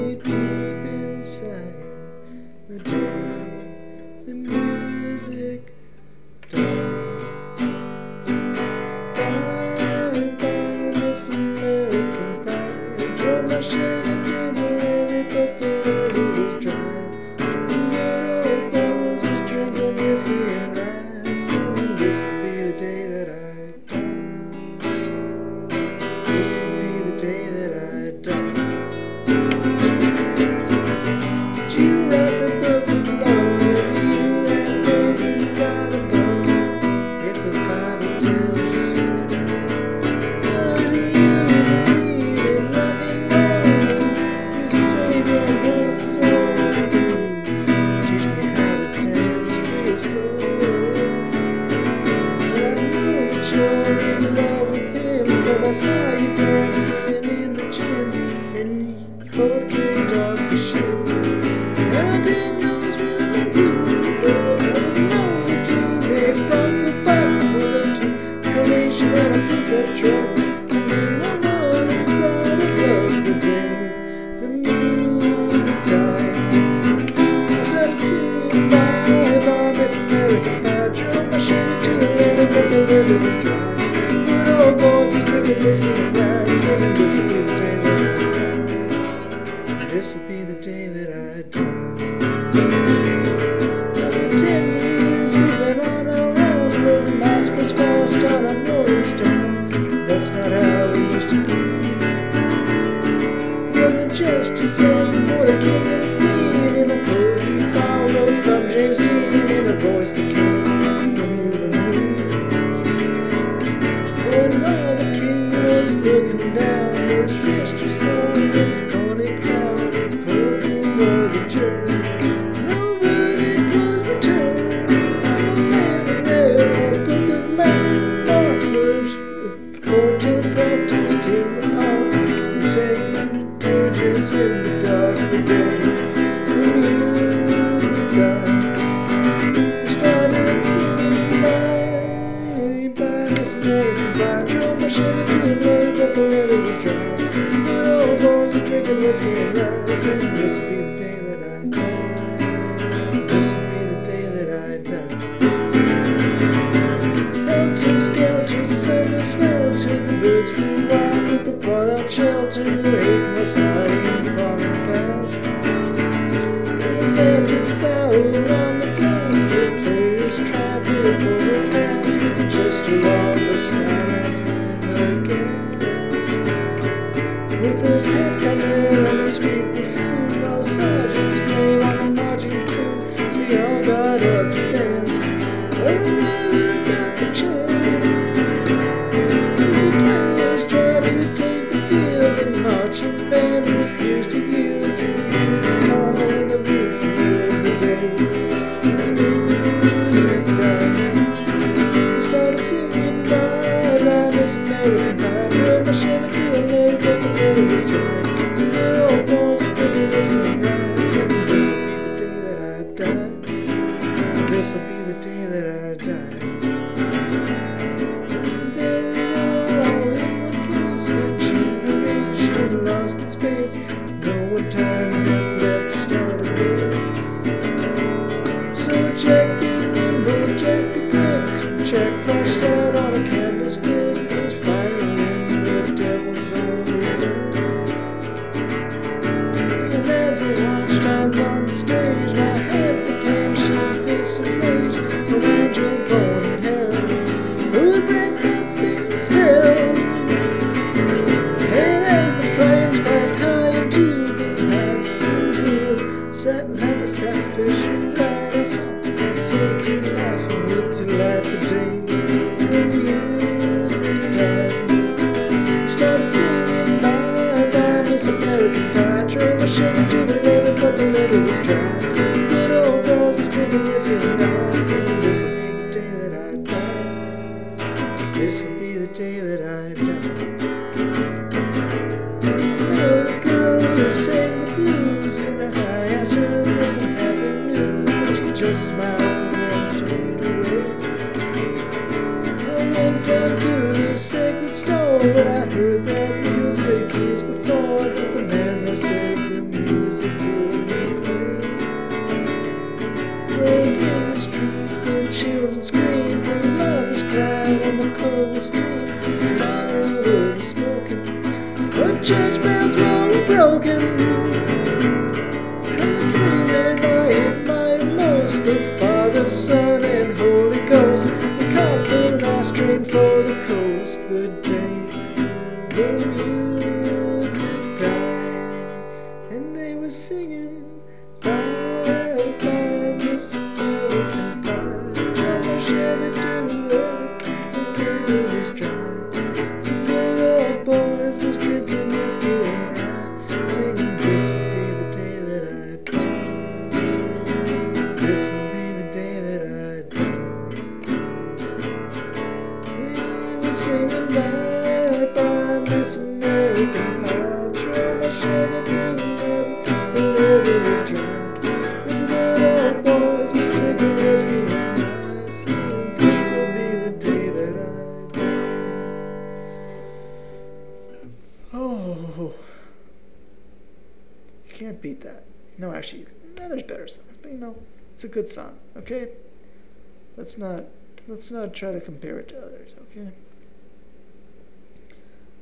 [380.52, 380.84] let's not
[381.28, 383.30] let's not try to compare it to others, okay?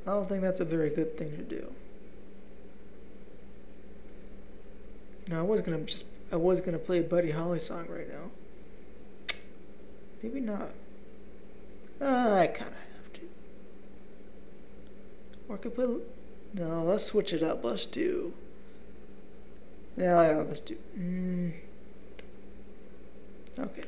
[0.07, 1.71] I don't think that's a very good thing to do.
[5.27, 9.35] Now I was gonna just I was gonna play a Buddy Holly song right now.
[10.23, 10.71] Maybe not.
[12.01, 13.19] Uh, I kinda have to.
[15.47, 15.85] Or could play
[16.53, 17.63] No, let's switch it up.
[17.63, 18.33] Let's do
[19.97, 21.53] Yeah, yeah let's do mm,
[23.59, 23.83] Okay.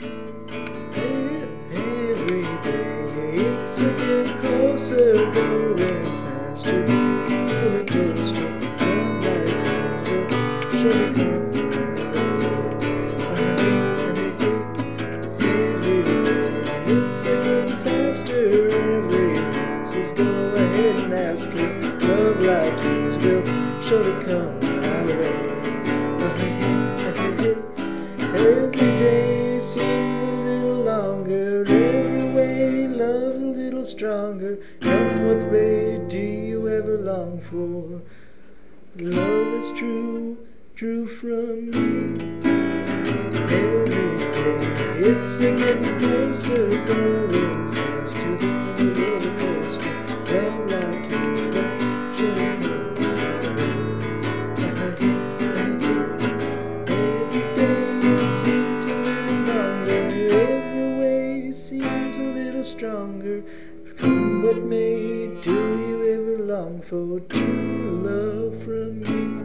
[0.00, 0.12] Every
[2.62, 6.86] day it's getting closer, going faster.
[17.84, 18.68] Faster.
[18.68, 20.24] Every once go
[20.54, 22.02] ahead and ask it.
[22.02, 23.44] Love like yours will
[23.82, 24.63] surely come
[29.74, 31.64] seems a little longer.
[31.66, 34.56] Every way love's a little stronger.
[34.80, 38.00] Come what may, do you ever long for
[39.02, 40.38] love that's true,
[40.76, 42.40] true from me?
[43.50, 44.60] Every day
[45.10, 49.13] it's a getting closer, going faster than a
[66.94, 69.42] for true love from me?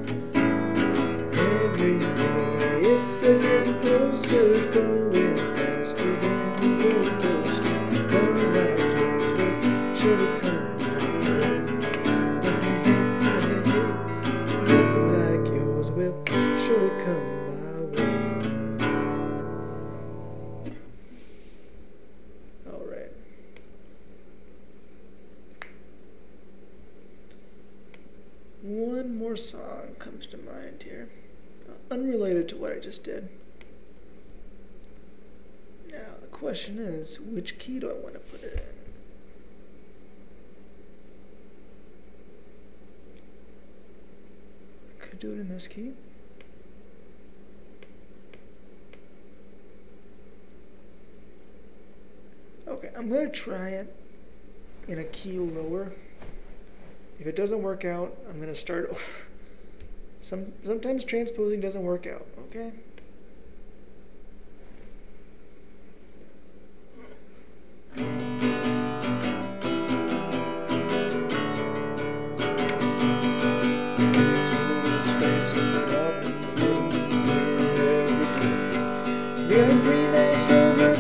[1.34, 5.09] Every day it's a little closer, going
[29.30, 31.08] more song comes to mind here,
[31.70, 33.30] uh, unrelated to what I just did.
[35.92, 38.54] Now, the question is which key do I want to put it
[45.00, 45.08] in?
[45.08, 45.92] Could do it in this key.
[52.68, 53.96] Okay, I'm going to try it
[54.88, 55.92] in a key lower.
[57.20, 59.02] If it doesn't work out, I'm going to start over.
[60.22, 62.72] Some, sometimes transposing doesn't work out, okay?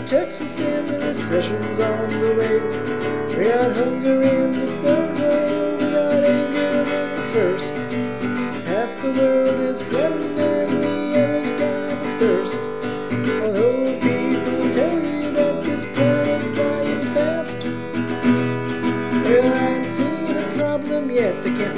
[0.05, 3.37] Texas and the recession's on the way.
[3.37, 5.08] We got hunger in the third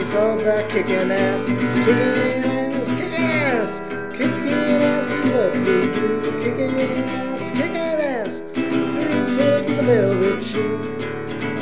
[0.01, 1.49] be solved by kicking ass.
[1.49, 3.79] Kicking ass, kicking ass,
[4.11, 5.07] kicking ass.
[6.41, 9.09] Kicking ass, kicking ass, we're
[9.59, 10.77] in the velvet shoe.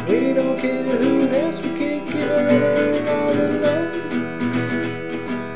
[0.08, 3.92] We don't care whose ass we kick, we're all alone.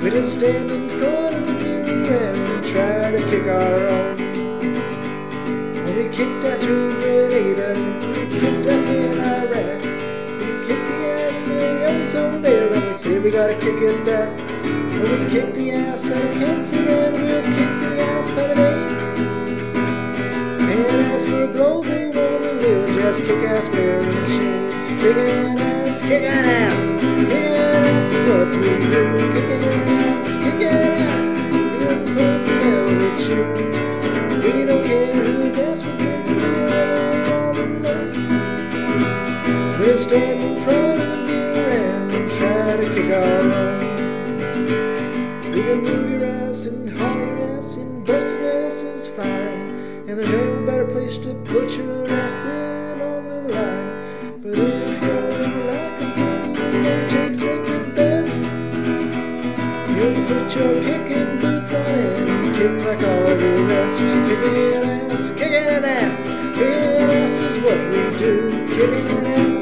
[0.02, 4.20] We just stand in front of the mirror and try to kick our own.
[5.88, 7.70] And we kicked ass in Grenada,
[8.10, 9.82] we kicked ass in Iraq.
[10.40, 12.63] We kicked the ass in the ozone layer,
[12.94, 14.30] we say we gotta kick it back.
[14.64, 18.58] And we kick the ass out of cancer, and we'll kick the ass out of
[18.60, 19.06] AIDS.
[20.62, 24.88] And as for global warming, we'll just kick ass wearing shades.
[25.02, 29.02] Kicking ass, kicking ass, kicking ass is what we do.
[29.34, 30.78] Kicking ass, kicking
[31.10, 31.32] ass,
[31.80, 33.50] we're put the velvet shoe.
[34.44, 38.14] We don't care whose ass we're kicking, we're all alone.
[39.80, 41.03] We'll stand in front
[42.38, 43.10] try to kick
[45.74, 50.08] can move your ass and haul your ass and bust your ass is fine.
[50.08, 54.42] And there's no better place to put your ass than on the line.
[54.42, 55.30] But if you're
[55.72, 56.54] like a thing,
[56.84, 58.42] don't take second best.
[59.98, 63.98] You put your kicking boots on and kick like all the rest.
[64.28, 66.24] Kicking ass, kicking ass,
[66.58, 68.34] kicking ass is what we do.
[68.68, 69.53] Kicking ass,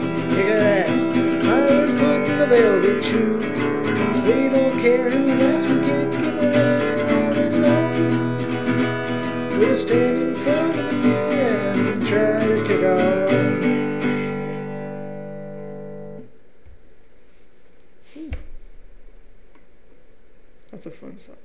[2.52, 3.40] they'll be true.
[4.28, 7.54] They don't care whose ass we kick if they're on it.
[9.58, 13.00] We're standing for the of you and try to take our
[13.30, 13.62] own.
[20.72, 21.38] That's a fun song.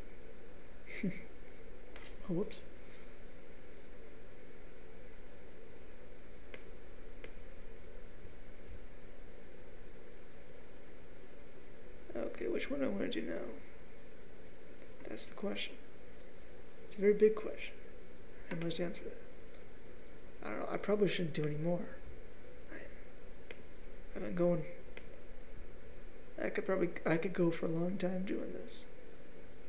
[15.37, 15.75] Question.
[16.85, 17.75] It's a very big question.
[18.51, 20.47] I must answer that.
[20.47, 20.69] I don't know.
[20.71, 21.87] I probably shouldn't do any more.
[22.73, 22.77] I,
[24.15, 24.65] I've been going.
[26.43, 28.87] I could probably I could go for a long time doing this,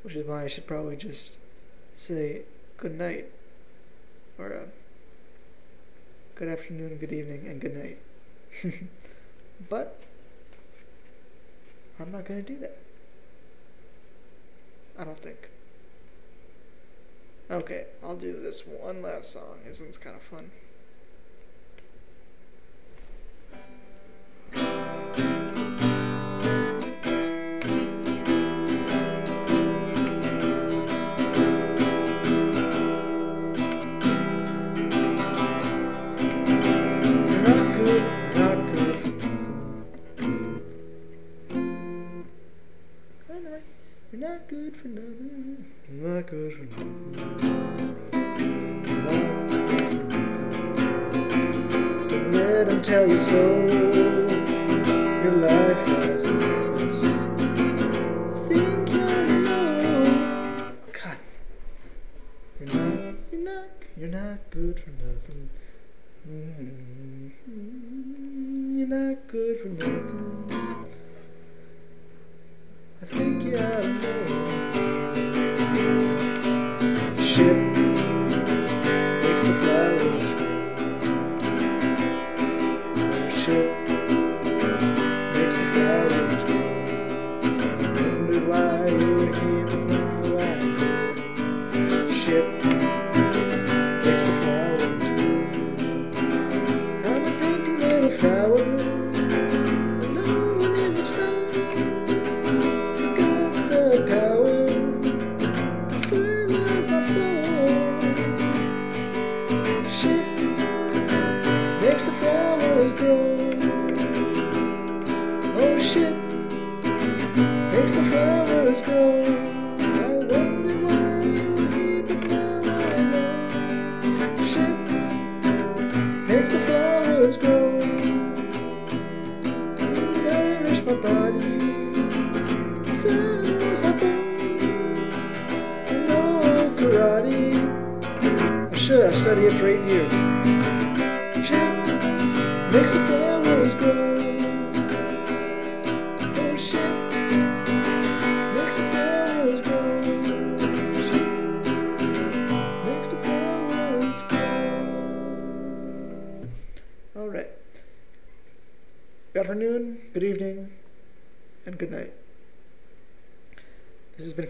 [0.04, 1.38] which is why I should probably just
[1.96, 2.42] say
[2.78, 3.32] good night,
[4.38, 4.66] or uh,
[6.36, 7.98] good afternoon, good evening, and good night.
[9.70, 10.02] but
[12.00, 12.78] I'm not gonna do that.
[15.00, 15.50] I don't think.
[17.50, 19.60] Okay, I'll do this one last song.
[19.66, 20.52] This one's kind of fun.
[44.12, 45.77] You're not good, for nothing.
[45.90, 47.16] Not good for nothing.
[48.12, 50.88] You're not good for nothing.
[52.10, 53.42] Don't let 'em tell you so.
[55.24, 57.02] Your life has a purpose.
[58.50, 60.04] Think you know.
[60.60, 61.18] Oh, God.
[62.60, 65.50] You're not, you're not, you're not good for nothing.
[66.30, 66.87] Mm,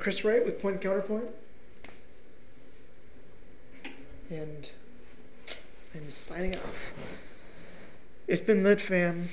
[0.07, 1.25] Chris Wright with Point Counterpoint.
[4.29, 4.71] And
[5.93, 6.93] I'm signing off.
[8.25, 9.27] It's been lit, fam.